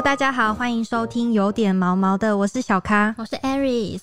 [0.00, 4.00] Hello，大家好，欢迎收听有点毛毛的，我是小咖，我是 Aries。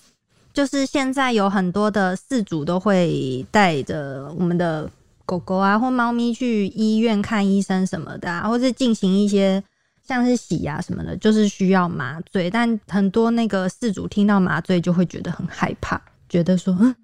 [0.54, 4.88] 就是现在有很多的饲主都会带着我们的
[5.26, 9.64] 狗狗啊或猫咪去医院看医生什么的啊，或是进行一些
[10.08, 12.48] 像是洗牙什么的，就是需要麻醉。
[12.48, 16.96] 但很多那个饲主听到麻醉就会觉得很害怕，觉得说，嗯，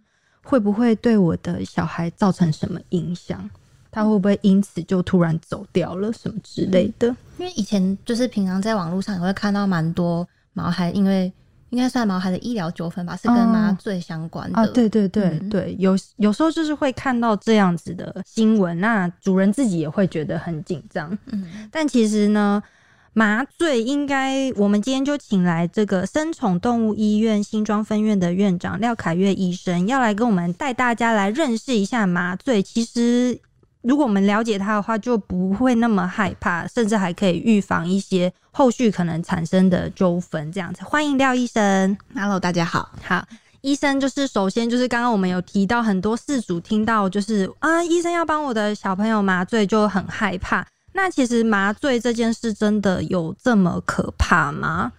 [0.43, 3.49] 会不会对我的小孩造成什么影响？
[3.93, 7.07] 他会不会因此就突然走掉了什么之类的？
[7.37, 11.31] 因为以前就是平常在网络上也会看到蛮多毛孩，因为
[11.69, 14.57] 应该算毛孩的医疗纠纷吧，是跟麻醉相关的。
[14.57, 21.15] 啊，对对对对，有有时候就是会看到这样子的新闻，那主人自己也会觉得很紧张。
[21.27, 22.61] 嗯，但其实呢，
[23.13, 32.63] 麻醉应该我们今天就请来这个生宠动物医院新庄分院的院长廖凯月医生，要来跟我们带大家来认识一下麻醉。
[32.63, 33.39] 其实。
[33.83, 40.49] 如果我们了解它的话，就不会那么害怕，甚至还可以预防一些后续可能产生的纠纷。
[40.53, 41.97] 这样子，欢迎廖医生。
[42.15, 42.89] Hello，大家好。
[43.03, 43.27] 好，
[43.59, 50.65] 医生就是首先就是刚刚我们有提到很多事主听到就是啊，医生要帮我的小朋友麻醉就很害怕。
[50.93, 54.93] 那其实麻醉这件事真的有这么可怕吗？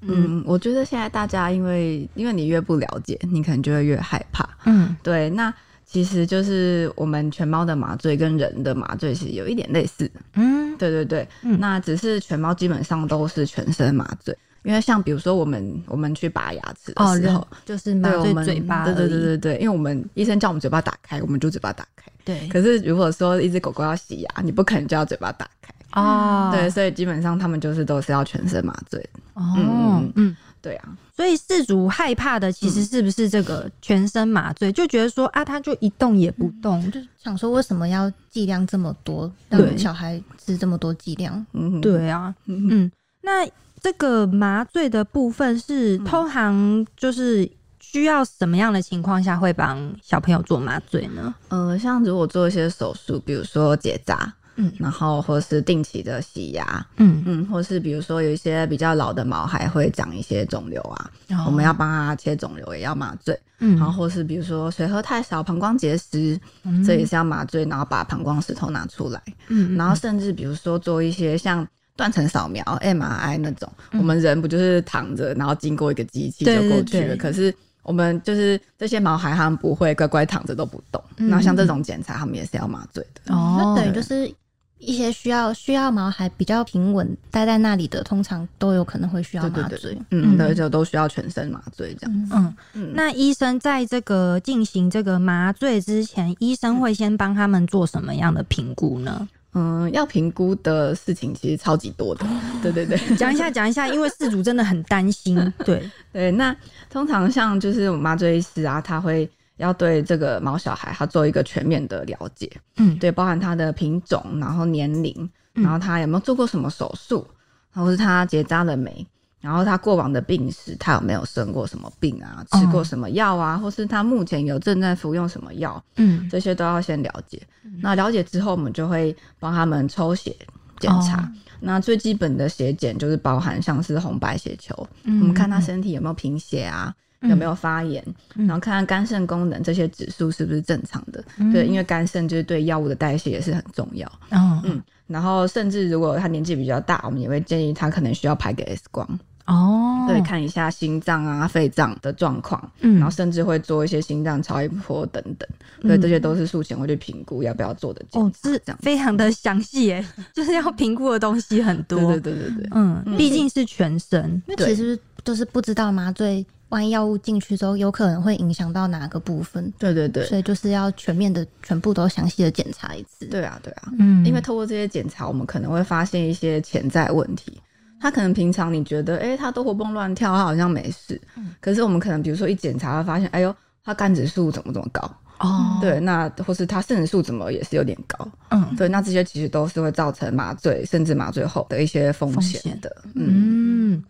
[0.00, 4.48] 嗯，我觉得现在大家因为因为你越不了解，你可能就会越害怕。
[4.64, 5.54] 嗯，对，那。
[5.94, 11.28] 其实就是我们犬猫的麻醉跟人的麻醉是有一点类似，嗯，对对对，
[11.60, 22.48] 那只是犬猫基本上都是全身麻醉，因为像比如说我们我们去拔牙齿的时候，就是麻醉嘴巴，对对对对对，因为我们医生叫我们嘴巴打开，我们就嘴巴打开，对。
[22.48, 29.00] 可是如果说一只狗狗要洗牙，你不可能就要嘴巴打开哦，对，所以基本上他们就是都是要全身麻醉，
[29.34, 30.36] 哦，嗯。
[30.64, 41.44] 对啊，所以事主害怕的其实是不是这个全身麻醉，就觉得说啊，他就一动也不动，就想说为什么要剂量这么多，让小孩吃这么多剂量？
[41.52, 43.46] 嗯，对啊，嗯，那
[43.82, 47.46] 这个麻醉的部分是通常就是
[47.78, 51.34] 需要什么样的情况下会帮小朋友做麻醉呢？
[51.48, 54.34] 呃，像如果做一些手术，比如说结扎。
[54.56, 57.22] 嗯，然后或是定期的洗牙，嗯。
[57.26, 61.10] 嗯，或是比如说有一些比较老的毛孩会长一些肿瘤啊，
[61.46, 66.38] 我们要帮他切肿瘤，也要麻醉，嗯，然后或是比如说水喝太少，膀胱结石，
[66.86, 71.66] 这也是要麻醉，然后把膀胱石头拿出来，嗯，然后甚至比如说做一些像
[71.96, 84.32] 断层扫描 MRI 那种，我们人不就是躺着，然后经过一个机器就过去了，可是我们就是这些毛孩他们不会乖乖躺着都不动，那像这种检查他们也是要麻醉的，哦，那等于就是。
[84.78, 89.96] 一些需要需要毛孩比较平稳待在那里的，通常都有可能会需要麻醉。
[90.10, 92.28] 嗯，对，就都需要全身麻醉这样。
[92.32, 92.92] 嗯嗯。
[92.94, 99.26] 那医生在这个进行这个麻醉之前，医生会先帮他们做什么样的评估呢？
[99.54, 102.26] 嗯，要评估的事情其实超级多的。
[102.62, 105.36] 对对对， 讲一下讲一下，因为事主真的很担心。
[105.64, 106.54] 对对，那
[106.90, 109.30] 通常像就是麻醉师啊，他会。
[109.56, 117.26] 要对这个毛小孩，他做一个全面的了解，嗯，对，包含他的品种，然后年龄，然后他有没有做过什么手术，
[117.72, 119.06] 或是他结扎了没，
[119.40, 127.40] 然后他过往的病史，他有没有生过什么病啊，吃过什么药啊，或是他目前有正在服用什么药，嗯，这些都要先了解。
[127.80, 130.34] 那了解之后，我们就会帮他们抽血
[130.80, 131.30] 检查。
[131.60, 136.94] 那最基本的血检就是包含像是红白血球，我们看他身体有没有贫血啊。
[137.28, 138.04] 有没有发炎？
[138.34, 141.22] 然后看看肝肾功能这些指数是不是正常的？
[141.52, 144.10] 对，因为肝肾就是对药物的代谢也是很重要。
[144.30, 149.06] 嗯，然后甚至如果他年纪比较大，我们也会建议他可能需要拍个 X 光
[149.46, 152.72] 哦，对，看一下心脏啊、肺脏的状况。
[152.80, 155.46] 嗯，然后甚至会做一些心脏超音波等等。
[155.82, 158.40] 对，这些都是术前会去评估要不要做的检查。
[158.42, 161.98] 这样非常的详细耶， 就是要评估的东西很多。
[161.98, 166.46] 对对对对对，嗯，毕竟是全身，因为其实都是不知道麻醉。
[166.70, 169.72] 万一药物进去之后，有可能会影响到哪个部分？
[169.78, 173.26] 对对对，所以就是要全面的、全部都详细的检查一次。
[173.26, 177.60] 对啊，对啊，嗯，因为透过这些检查，我们可能会发现一些潜在问题。
[178.00, 181.20] 他可能平常你觉得，哎，他都活蹦乱跳，他好像没事。
[181.36, 181.54] 嗯。
[181.60, 183.54] 可是我们可能比如说一检查，发现，哎呦，
[183.84, 185.00] 他肝指数怎么怎么高？
[185.38, 185.78] 哦。
[185.80, 188.28] 对，那或是他肾指数怎么也是有点高？
[188.50, 188.74] 嗯。
[188.76, 192.96] 对，那这些其实都是会造成麻醉甚至麻醉后的一些风险的。
[193.14, 194.02] 嗯。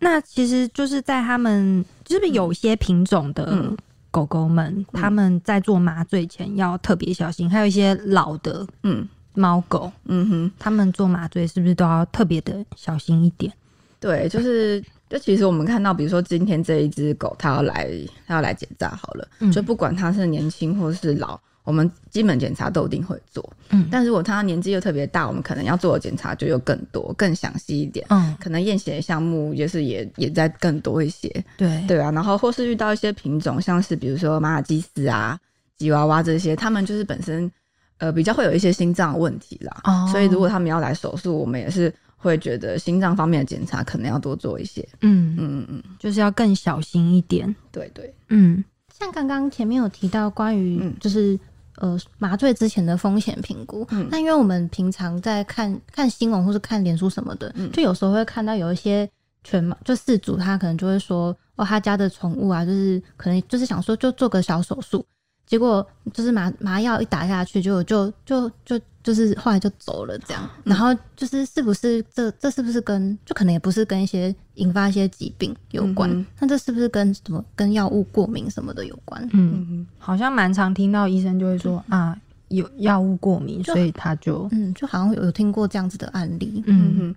[0.00, 3.72] 那其实就是在他们，就是有些品种的
[4.10, 7.48] 狗狗们，他们在做麻醉前要特别小心。
[7.48, 13.52] 还有一些老的，嗯，猫狗，嗯哼，他们做麻醉是不是都要特别的小心一点？
[14.00, 17.90] 对，就是，就其实我们看到，比如说今天这一只狗，它要来，
[18.26, 23.48] 它要来检查好了，就不管它是年轻或是老，我们基本检查都一定会做。
[23.70, 28.04] 嗯，但如果他年纪又特别大，我们可能要做的检查就又更多、更详细一点。
[28.10, 31.28] 嗯，可能验血的项目也是也也在更多一些。
[31.56, 35.38] 对对啊，然后或是遇到一些品种，像是比如说马尔济斯啊、
[35.76, 37.50] 吉娃娃这些，他们就是本身
[37.98, 39.80] 呃比较会有一些心脏问题啦。
[39.84, 41.92] 哦，所以如果他们要来手术，我们也是。
[42.22, 47.56] 会觉得心脏方面的检查可能要多做一些，嗯嗯嗯，就是要更小心一点。
[47.72, 51.40] 对对，嗯，像刚刚前面有提到关于就是
[51.80, 59.10] 呃麻醉之前的风险评估，那因为我们平常在看看新闻或是看脸书什么的，就有时候会看到有一些
[59.42, 65.04] 全麻就饲主他可能就会说哦他家的宠物啊，就是可能就是想说就做个小手术。
[65.50, 70.48] 结果就是麻麻药一打下去，就就就就就是后来就走了这样。
[70.62, 76.08] 然后就是是不是这这是不是跟就可能也不是跟一些引发一些疾病有关？
[76.38, 79.28] 那这是不是跟什么跟药物过敏什么的有关？
[79.32, 82.16] 嗯，好像蛮常听到医生就会说啊，
[82.46, 86.62] 有药物过敏，所以他就嗯，就好像有听过这样子的案例。
[86.66, 87.16] 嗯哼，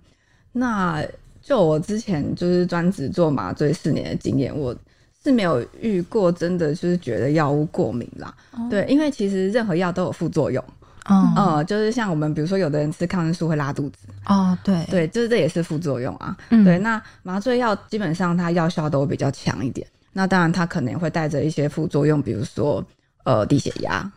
[0.50, 1.06] 那
[1.40, 4.76] 就我之前就是专职做麻醉四年的经验，我。
[5.24, 8.34] 是没有遇过真的就是觉得药物过敏啦，
[8.68, 10.62] 对，因为其实任何药都有副作用，
[11.08, 22.84] 嗯，就是像我们比如说有的人吃抗生素会拉肚子，哦，对，对，就是这也是副作用啊，对，那麻醉药基本上它药效都比较强一点，那当然它可能也会带着一些副作用，比如说
[23.24, 24.12] 呃低血压，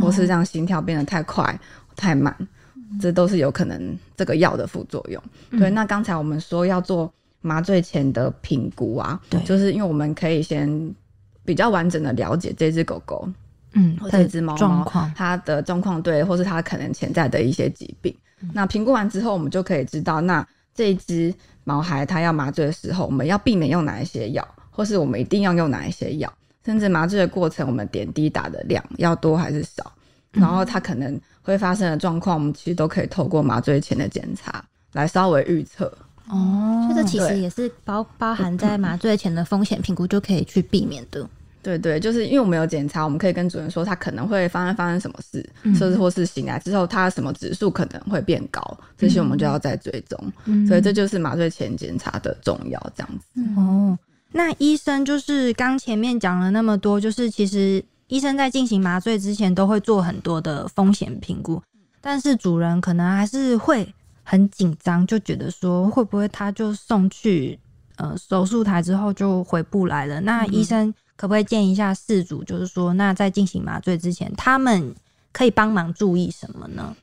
[0.00, 1.56] 或是让心跳变得太快
[1.94, 2.34] 太慢，
[3.00, 5.22] 这都是有可能这个药的副作用。
[5.52, 7.08] 对，那刚才我们说要做。
[7.40, 10.94] 麻醉前的评估啊，对，就是因为我们可以先
[11.44, 13.28] 比较完整的了解这只狗狗，
[13.72, 14.84] 嗯，或这只猫猫
[15.16, 18.14] 它的状况，对，或是它可能潜在的一些疾病。
[18.52, 21.34] 那评估完之后，我们就可以知道，那这一只
[21.64, 26.32] 毛孩它要麻醉的时候，我们要避免用哪一些药，或是我们一定要用哪一些药，
[26.64, 29.92] 甚至麻醉的过程，我们点滴打的量要多还是少，
[30.32, 35.92] 然后它可能会发生的状况，我们其实都可以透过麻醉前的检查来稍微预测。
[36.30, 41.28] 哦，所以这其实也是包包含在麻醉前的风险评估就可以去避免的。
[41.62, 48.62] 对对，就是因为我们有检查，我们可以跟主人说他可能会发生发生什么事，甚至或是醒来之后他什么指数可能会变高，
[48.96, 50.18] 这些我们就要再追踪。
[50.66, 53.60] 所以这就是麻醉前检查的重要，这样子。
[53.60, 53.98] 哦，
[54.32, 61.60] 那医生就是刚前面讲了那么多，就是其实医生在进行麻醉之前都会做很多的风险评估，
[62.00, 63.86] 但是主人可能还是会。
[64.30, 67.58] 很紧张，就觉得说会不会他就送去
[67.96, 70.20] 呃手术台之后就回不来了？
[70.20, 74.94] 那医生可不可以建议一下事主，就是说那在进行麻醉之前，他们
[75.32, 76.96] 可以帮忙注意什么呢？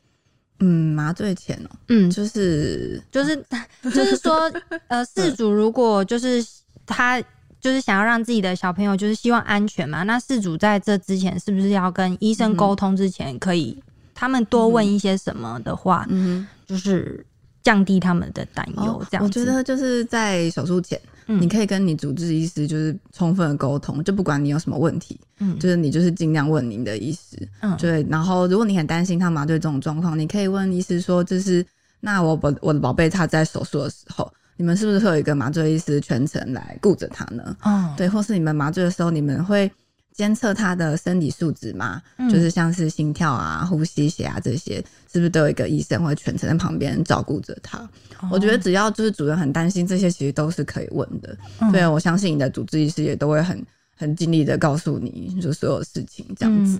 [0.59, 3.35] 嗯，麻醉前哦，嗯，就是就是
[3.83, 4.49] 就是说，
[4.87, 6.41] 呃， 事主如果就是
[6.85, 7.21] 他
[7.59, 13.77] 就是想要让自己的小朋友就是希望安全嘛，那事主在这之前是不是要跟医生沟通之前可以？
[14.19, 17.23] 他们多问一些什么的话，嗯，就是
[17.61, 18.99] 降低他们的担忧。
[19.11, 28.03] 这样，我觉得就是在手术前，你可以跟你主治医师就是充分的沟通，就不管你有什么问题，嗯，就是你就是尽量问您的医师，嗯，对。
[28.09, 31.63] 然后，如果你很担心他麻醉这种状况，你可以问医师说，就是
[31.99, 37.55] 那我宝我的宝贝他在手术的时候，你们是不是会有一个麻醉医师全程来顾着他呢？
[37.61, 39.71] 哦，对，或是你们麻醉的时候，你们会。
[40.17, 44.83] 监测他的生理素质嘛，就是像是心跳啊、呼吸、血压这些，
[45.13, 47.87] 是不是都有一个医生会全程在旁边照顾着他？
[48.31, 51.37] 我觉得只要就是主人很担心，这些其实都是可以问的。
[51.71, 53.63] 对，我相信你的主治医师也都会很
[53.95, 56.79] 很尽力的告诉你就所有事情这样子。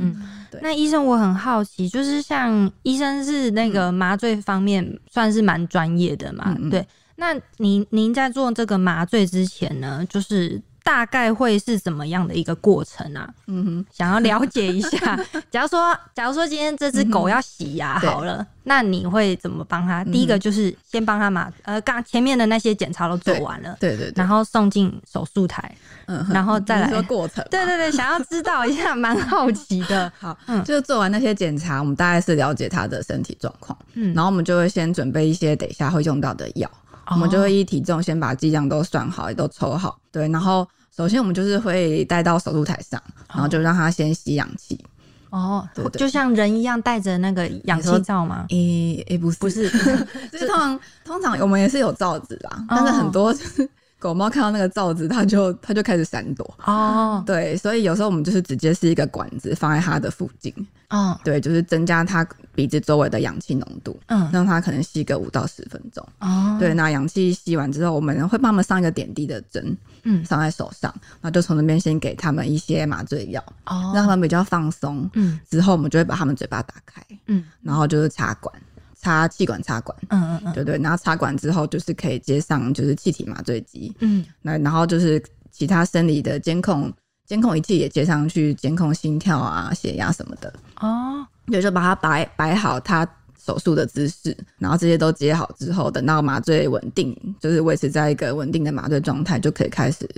[0.49, 6.57] 对，那医生我很好奇，就是像医生是那个麻醉方面算是蛮专业的嘛？
[6.71, 6.83] 对，
[7.17, 10.59] 那您您在做这个麻醉之前呢，就是。
[10.87, 13.27] 大概会是怎么样的一个过程啊？
[13.47, 15.19] 嗯哼，想要了解一下。
[15.51, 20.01] 假如说，假如说今天这只狗要洗牙好了，那你会怎么帮他？
[20.05, 25.75] 第一个就是先帮他嘛，呃，刚前面的那些检查都做完了，对对，然后送进手术台，
[26.05, 27.45] 嗯，然后再来过程。
[27.51, 30.09] 对对对，想要知道一下，蛮好奇的。
[30.17, 36.69] 好，嗯，就是做完那些检查，我们大概是了解他的身体状况，嗯，然后我们就会先准备一些等一下会用到的药，
[37.11, 40.67] 我们就会依体重先把剂量都算好，也都抽好，对，然后。
[40.95, 42.99] 首先，我们就是会带到手术台上，
[43.29, 44.83] 然后就让他先吸氧气。
[45.29, 48.47] 哦，对，就像人一样带着那个氧气罩吗？
[48.49, 49.69] 诶诶，不是，不是，
[50.33, 53.69] 就是通常通常我们也是有罩子啦，但是很多就是。
[54.07, 56.57] 狗猫看到那个罩子，它就它就开始闪躲。
[56.63, 60.53] 哦， 对，所以有时候我们就是直接是一个管子放在它的附近。
[60.89, 66.01] 哦，对，就是增加它鼻子周围的氧气浓度，嗯，让它可能吸个五到十分钟。
[66.21, 75.09] 哦，对，那氧气吸完之后，我们会帮他们上一个点滴的针，嗯，上在手上，然后就从那边先给他们一些麻醉药，哦，让他们比较放松。
[75.15, 78.55] 嗯，之后我们就会把他们嘴巴打开，嗯，然后就是插管。
[78.99, 86.91] 插气管插管，嗯嗯嗯，对对，然后插管之后就是可以接上就是气体麻醉机，嗯，那然后就是其他生理的监控
[87.25, 90.51] 监控仪器也接上去，监控心跳啊、血压什么的。
[90.79, 100.09] 哦，就就把它摆摆好，它手术的姿势，然后这些都接好之后，等到麻醉稳定，就是维持在一个稳定的麻醉状态，就可以开始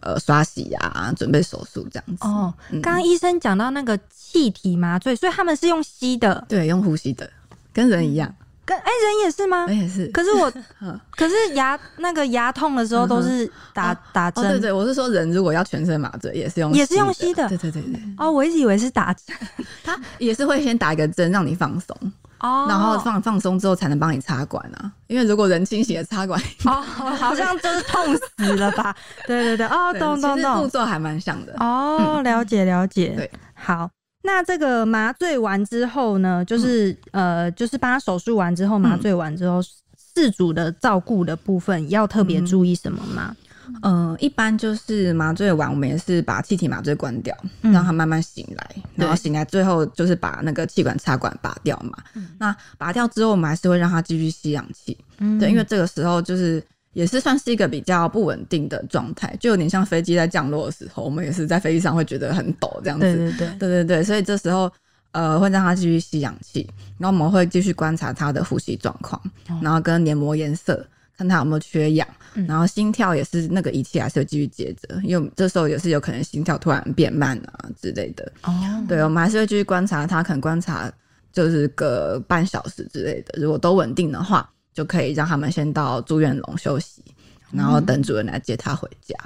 [0.00, 2.26] 呃刷洗啊，准备手术这样子。
[2.26, 2.52] 哦，
[2.82, 7.30] 刚刚医生讲到那个气体麻醉，所以他们是用吸的，对，用呼吸的。
[7.76, 9.66] 跟人一样，跟哎人也是吗？
[9.66, 10.06] 人也是。
[10.08, 10.50] 可是我，
[11.14, 14.48] 可是牙那个牙痛的时候都是打打针。
[14.48, 17.46] 对对，我是说人如果要全身麻醉，也是用也是用吸的。
[17.50, 18.00] 对对对对。
[18.16, 19.36] 哦，我一直以为是打针，
[19.84, 21.94] 他也是会先打一个针让你放松，
[22.40, 24.90] 哦，然后放放松之后才能帮你插管啊。
[25.06, 28.96] 因为如果人清醒的插管，哦，好像就是痛死了吧？
[29.28, 31.54] 对对对，哦， 懂懂懂，步骤还蛮像的。
[31.60, 33.10] 哦，了解了解。
[33.10, 33.90] 对，好。
[34.26, 43.34] 那这个麻醉完之后呢，就是呃，就是帮他手术完之后，麻醉完之后，事主的照顾的部分要特别注意什么吗？
[43.82, 51.96] 嗯，一般就是麻醉完，我们也是把气体麻醉关掉，让他慢慢醒来，然后醒来最后就是把那个气管插管拔掉嘛。
[52.38, 54.98] 那拔掉之后，我们还是会让他继续吸氧气，
[55.38, 56.62] 对，因为这个时候就是。
[56.96, 63.04] 也是算是一个比较不稳定的状态，就有点像飞机在降落的时候，我们也是在飞机上会觉得很抖这样子。
[63.04, 64.72] 对对对对对对，所以这时候
[65.12, 69.20] 呃会让他继续吸氧气，然后我们会继续观察他的呼吸状况，
[69.60, 70.82] 然后跟黏膜颜色
[71.18, 72.08] 看他有没有缺氧，
[72.48, 78.32] 然后心跳也是那个仪器还是会继续接着，因为这时候也是有可能心跳突然变慢啊之类的。
[78.44, 78.50] 哦，
[78.88, 80.90] 对，我们还是会继续观察他，可能观察
[81.30, 84.50] 就是个半小时之类的，如果都稳定的话。
[84.76, 87.02] 就可以让他们先到住院笼休息，
[87.50, 89.16] 然后等主人来接他回家。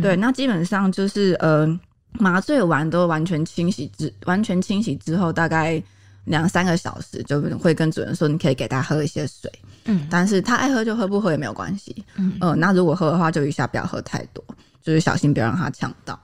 [0.00, 1.68] 对，那基本上就是呃，
[2.12, 5.80] 麻醉完都完全清洗之，完全清洗之后，大概
[6.24, 9.52] 两三个小时就会跟主人说，你可以给他喝一些水。
[9.84, 11.94] 嗯，但是他爱喝就喝，不喝也没有关系。
[12.16, 14.42] 嗯，呃，那如果喝的话，就一下不要喝太多，
[14.82, 16.18] 就是小心不要让他呛到。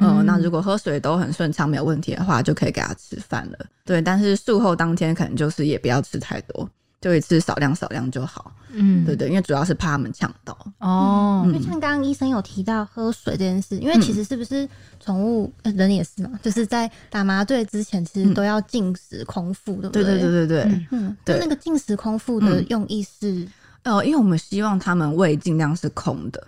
[0.00, 3.58] 嗯，那如果喝水都很顺畅，没有问题的话，就可以给他吃饭了。
[3.84, 6.68] 对，但是术后当天可能就是也不要吃太多。
[7.00, 10.56] 就一次少量少量就好，嗯，对对，因为主要是怕他们呛到。
[10.78, 11.42] 哦。
[11.46, 20.04] 因为像刚刚医生有提到喝水这件事，因为其实是不是宠物人也是嘛，就是在打麻醉之前其实都要禁食空腹，对不对？
[20.04, 21.36] 对对对对对，嗯，那。
[21.38, 23.46] 那个禁食空腹的用意是，
[23.86, 26.44] 呃，因为我们希望他们胃尽量是空的，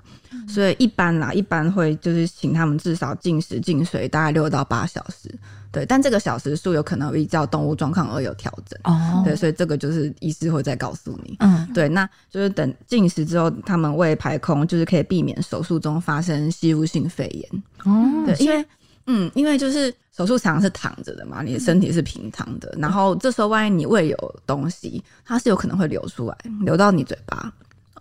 [0.49, 5.33] 所以一般啦，一般会就是请他们至少进食进水大概六到八小时。
[5.71, 8.77] 对，但这个小时数有可能依照动物状况而有调整。
[8.85, 11.37] 哦，对，所以这个就是医师会再告诉你。
[11.41, 17.63] 嗯，对，那就是等进食之后，他们胃排空，就是可以避免手术中发生吸入性肺炎。
[17.85, 18.65] 哦，对，因为
[19.09, 27.53] 嗯，因为就是手术常常是躺着的嘛，你的身体是平躺的，然后这时候万一你胃有东西，它是有可能会流出来，流到你嘴巴。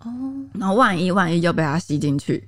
[0.02, 0.10] 哦，
[0.52, 2.46] 然后万一万一又被它吸进去，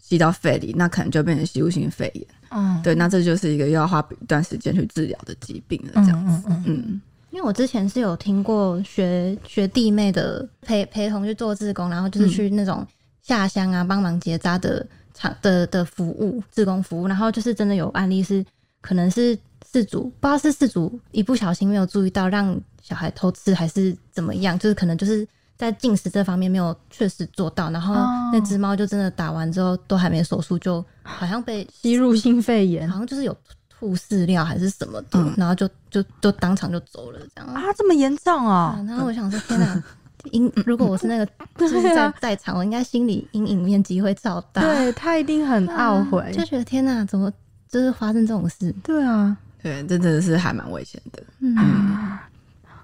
[0.00, 2.26] 吸到肺里，那可能就变成吸入性肺炎。
[2.50, 6.48] 嗯，对，那这就是一个要花一段时间去治疗的疾病了，这样子。
[6.66, 7.00] 嗯，
[7.30, 12.84] 因为我之前是有听过学学弟妹的陪陪同去做志工，然后就是去那种
[13.22, 18.44] 下乡啊帮忙结扎的场的的服务，自工服务，然后就是真的有案例是
[18.80, 19.38] 可能是
[19.70, 25.26] 事主不知道是事主一不小心没有注意到让小孩偷吃还是怎么样，就是可能就是。
[25.60, 27.94] 在进食这方面没有确实做到，然后
[28.32, 33.36] 那只猫就真的打完之后都还没手术，就好像被吸入性肺炎，好像就是有
[33.68, 38.82] 吐饲料还是什么的，然后就就就当场就走了这样啊，这么严重啊！
[38.88, 39.84] 然后我想说，天哪，
[40.32, 41.26] 阴如果我是那个
[41.58, 47.32] 就是在在场，我应该心理阴影面积会超大，对他一定很懊悔，就觉得天哪，怎么
[47.68, 48.74] 就是发生这种事？
[48.82, 52.18] 对啊，对，这真的是还蛮危险的，嗯。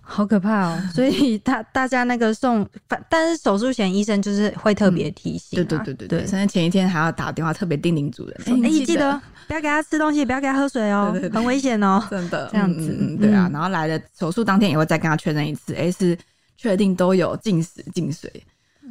[0.09, 0.81] 好可怕哦！
[0.95, 2.65] 所以大大家那个送，
[3.11, 12.49] 但是手术前医生就是会特别提醒，对对对对对，甚至前一天还要打电话特别叮咛主人，哎，记得不要给他吃东西，不要给他喝水哦，很危险哦，真的。
[12.53, 13.51] 这样子，对啊。
[13.53, 16.17] 然后来了手术当天也会再跟他确认一次，哎，是
[16.57, 18.31] 确定都有进食进水，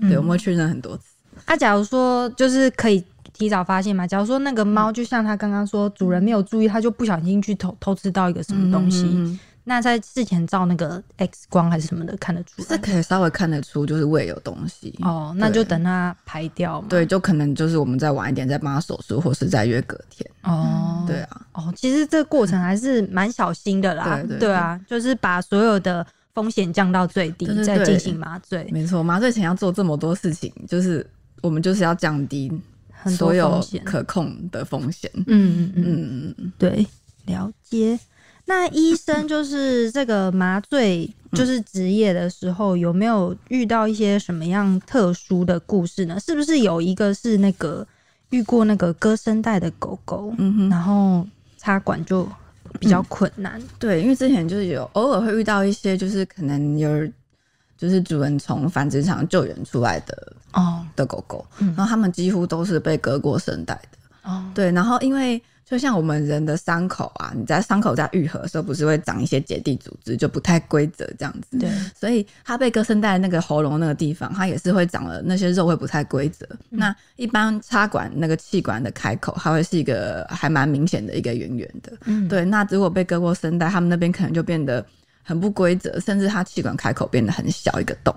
[0.01, 1.03] 对，我们会确认很多次。
[1.47, 3.03] 那假如说就是可以
[3.33, 4.07] 提早发现嘛？
[4.07, 9.39] 假如说那个猫就像他刚刚说，主人没有注意，他就不小心去偷偷吃到一个什么东西。
[9.67, 12.67] 那在事前照那个 X 光还是什么的看得出来？
[12.67, 15.33] 是可以稍微看得出，就是胃有东西哦。
[15.37, 16.87] 那就等它排掉嘛。
[16.87, 20.29] 对，就可能就是我们再晚一点再帮他手术，或是再约隔天。
[20.43, 21.41] 哦，对啊。
[21.53, 24.21] 哦，其实这个过程还是蛮小心的啦。
[24.27, 26.05] 对对啊，就是把所有的
[26.35, 28.67] 风险降到最低，再进行麻醉。
[28.71, 31.09] 没错，麻醉前要做这么多事情，就是
[31.41, 32.51] 我们就是要降低
[33.17, 35.09] 所有可控的风险。
[35.15, 36.85] 嗯嗯嗯嗯，对，
[37.25, 37.97] 了解。
[38.47, 46.19] 那医生就是这个麻醉，就是职业的时候，有没有遇到一些什么样特殊的故事呢？
[46.19, 47.87] 是不是有一个是那个
[48.29, 50.31] 遇过那个割声带的狗狗，
[50.69, 51.25] 然后
[51.57, 52.29] 插管就
[52.79, 53.61] 比较困难？
[53.79, 56.89] 对，因为之前就是有偶尔会遇到一些，就是可能有
[57.77, 64.43] 就是主人从繁殖场救援出来的哦的狗狗，然后他们几乎都是被割过声带的哦。
[64.53, 65.41] 对，然后因为。
[65.65, 71.57] 就像我们人的伤口啊，你在伤口在愈合的时候，不是会长一些结缔组织，就不太规则这样子。
[71.57, 71.67] 对，
[71.99, 76.47] 所以它被割声带那个喉咙那个地方，它也是会长了那些肉会不太规则。
[76.69, 81.91] 那一般插管那个气管的开口，它会是一个还蛮明显的一个圆圆的。
[82.05, 82.45] 嗯，对。
[82.45, 84.85] 那如果被割过声带，他们那边可能就变得
[85.23, 88.15] 很不规则，甚至它气管开口变得很小一个洞。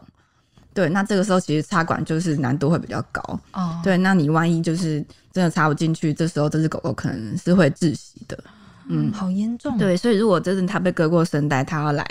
[0.75, 3.81] 对，那这个时候其实插管就是难度会比较高哦。
[3.83, 5.05] 对，那你万一就是
[5.39, 8.37] 真的插不进去，这时候这只狗狗可能是会窒息的。
[8.89, 9.79] 嗯，好严重。
[9.79, 12.05] 对，所以如果真的它被割过声带，它要来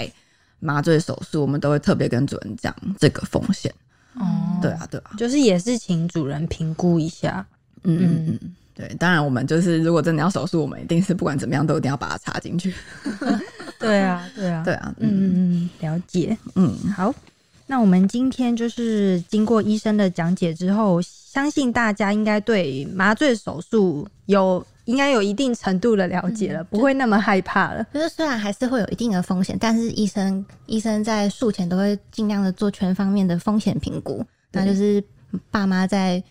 [0.61, 3.69] 麻醉手术，我们都会特别跟主人讲这个风险。
[4.13, 7.45] 哦，对啊，对啊，就是也是请主人评估一下。
[7.83, 12.73] 嗯嗯嗯，对，当然我们就是如果真的要手术，我们一定是不管怎么样都一定要把它插进去。
[13.77, 14.95] 对啊，对啊， 对啊。
[14.99, 16.37] 嗯嗯嗯，了解。
[16.55, 17.13] 嗯，好。
[17.67, 27.85] 那我们今天就是经过医生的讲解之后，相信大家应该对麻醉手术有应该有一定程度的了解了，不会那么害怕了。
[27.93, 34.25] 就是虽然还是会有一定的风险，但是医生医生在术前都会尽量的做全方面的风险评估。
[34.53, 35.03] 那就是
[35.51, 36.23] 爸妈在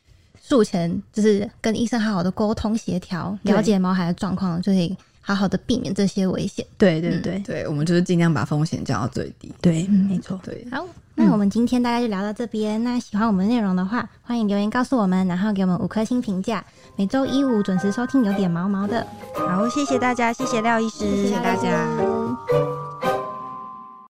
[0.42, 6.64] 术前就是跟医生好好的沟通协调，了解毛孩的状况，就可以好好的避免这些危险。
[6.78, 9.52] 对对对，对我们就是尽量把风险降到最低。
[9.60, 10.38] 对，没错。
[10.44, 10.86] 对，好。
[11.18, 12.84] 那我们今天大概就聊到这边。
[12.84, 16.62] 那喜欢我们内容的话，欢迎留言告诉我们，然后给我们五颗星评价。
[16.94, 19.04] 每周一五准时收听，有点毛毛的。
[19.34, 23.15] 好，谢谢大家，谢谢廖医师，谢谢大家。